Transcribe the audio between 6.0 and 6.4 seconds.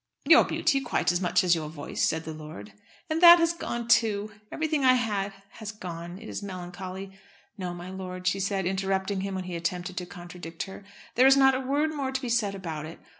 It